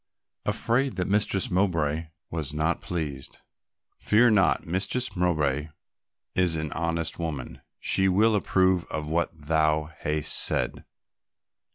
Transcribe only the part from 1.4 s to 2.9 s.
Mowbray was not